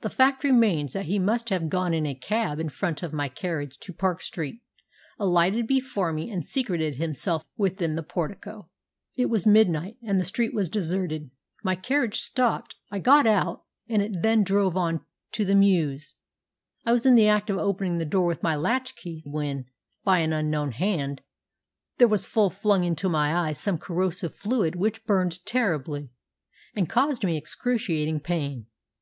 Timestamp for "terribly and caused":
25.44-27.22